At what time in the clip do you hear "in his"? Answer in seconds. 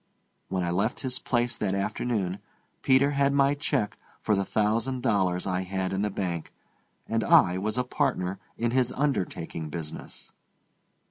8.57-8.91